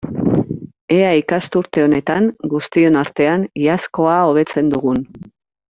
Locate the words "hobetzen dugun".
4.31-5.05